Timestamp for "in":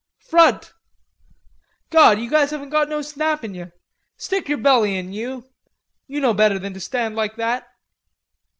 3.43-3.53, 4.97-5.13